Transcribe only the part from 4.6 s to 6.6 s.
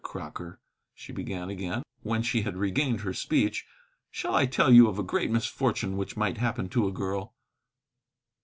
you of a great misfortune which might